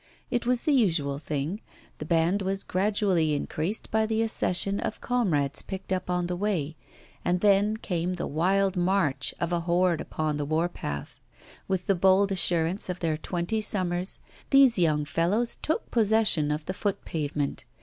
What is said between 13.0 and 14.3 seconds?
twenty summers,